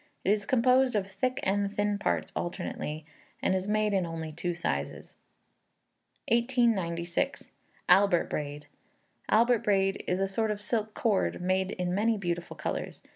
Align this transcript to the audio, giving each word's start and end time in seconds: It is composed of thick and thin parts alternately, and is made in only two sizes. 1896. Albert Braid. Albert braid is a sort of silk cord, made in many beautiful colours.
It 0.25 0.31
is 0.31 0.47
composed 0.47 0.95
of 0.95 1.05
thick 1.05 1.39
and 1.43 1.71
thin 1.71 1.99
parts 1.99 2.31
alternately, 2.35 3.05
and 3.39 3.53
is 3.53 3.67
made 3.67 3.93
in 3.93 4.03
only 4.03 4.31
two 4.31 4.55
sizes. 4.55 5.15
1896. 6.29 7.51
Albert 7.87 8.27
Braid. 8.27 8.65
Albert 9.29 9.59
braid 9.63 10.03
is 10.07 10.19
a 10.19 10.27
sort 10.27 10.49
of 10.49 10.59
silk 10.59 10.95
cord, 10.95 11.39
made 11.39 11.69
in 11.69 11.93
many 11.93 12.17
beautiful 12.17 12.55
colours. 12.57 13.03